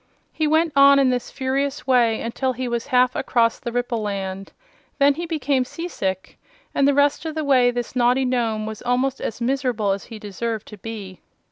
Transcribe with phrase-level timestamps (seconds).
[0.33, 4.51] He went on in this furious way until he was half across the Ripple Land.
[4.97, 6.39] Then he became seasick,
[6.73, 10.17] and the rest of the way this naughty Nome was almost as miserable as he
[10.17, 11.21] deserved to be.